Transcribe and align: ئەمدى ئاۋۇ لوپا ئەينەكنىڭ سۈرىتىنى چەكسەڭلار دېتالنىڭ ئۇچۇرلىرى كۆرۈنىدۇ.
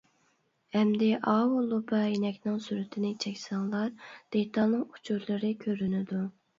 ئەمدى 0.79 1.09
ئاۋۇ 1.33 1.59
لوپا 1.75 2.01
ئەينەكنىڭ 2.07 2.57
سۈرىتىنى 2.69 3.15
چەكسەڭلار 3.27 3.95
دېتالنىڭ 4.09 4.87
ئۇچۇرلىرى 4.93 5.57
كۆرۈنىدۇ. 5.65 6.29